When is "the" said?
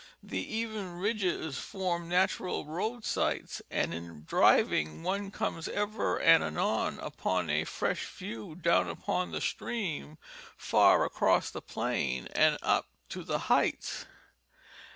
0.23-0.39, 9.31-9.41, 11.51-11.61, 13.23-13.37